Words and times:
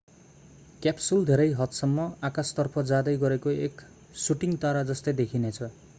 capsule 0.85 1.27
धेरै 1.27 1.45
हदसम्म 1.59 2.07
आकाशतर्फ 2.29 2.85
जाँदै 2.93 3.15
गरेको 3.25 3.55
एक 3.69 3.87
शूटिंग 4.25 4.61
तारा 4.65 4.85
जस्तै 4.93 5.19
देखिनेछ 5.21 5.73